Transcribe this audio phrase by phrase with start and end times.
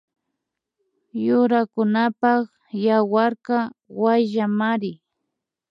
[1.25, 2.43] Yurakunapak
[2.85, 4.91] yawarkaka wayllamari